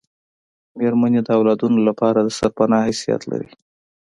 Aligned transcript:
میرمنې 0.77 1.21
د 1.23 1.29
اولادونو 1.37 1.79
لپاره 1.87 2.19
دسرپنا 2.21 2.77
حیثیت 2.87 3.21
لري 3.31 3.49